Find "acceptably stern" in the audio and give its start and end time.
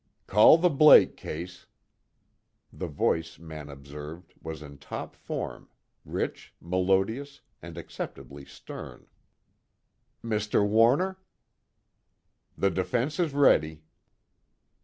7.77-9.05